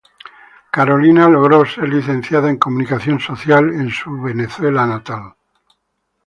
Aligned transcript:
Carolina 0.71 1.29
logró 1.29 1.63
ser 1.63 1.87
Licenciada 1.87 2.49
en 2.49 2.57
comunicación 2.57 3.19
social 3.19 3.69
en 3.69 3.91
su 3.91 4.09
natal 4.09 4.25
Venezuela. 4.33 5.35